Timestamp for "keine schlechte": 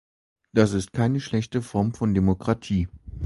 0.93-1.61